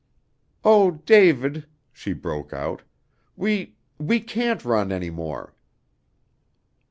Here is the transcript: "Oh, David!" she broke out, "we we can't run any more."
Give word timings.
"Oh, 0.65 0.89
David!" 0.89 1.67
she 1.93 2.13
broke 2.13 2.53
out, 2.53 2.81
"we 3.35 3.75
we 3.99 4.19
can't 4.19 4.65
run 4.65 4.91
any 4.91 5.11
more." 5.11 5.53